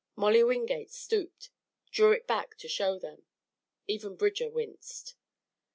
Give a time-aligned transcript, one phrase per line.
[0.15, 1.51] Molly Wingate stooped,
[1.91, 3.27] drew it back to show them.
[3.87, 5.13] Even Bridger winced.